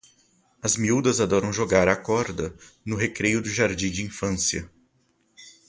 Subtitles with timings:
[0.63, 4.67] As miúdas adoram jogar à corda no recreio do jardim de infância.